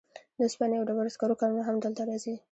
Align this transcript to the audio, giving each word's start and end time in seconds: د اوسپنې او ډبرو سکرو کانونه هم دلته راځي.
د 0.37 0.39
اوسپنې 0.45 0.75
او 0.77 0.87
ډبرو 0.87 1.13
سکرو 1.15 1.39
کانونه 1.41 1.63
هم 1.65 1.75
دلته 1.83 2.01
راځي. 2.09 2.33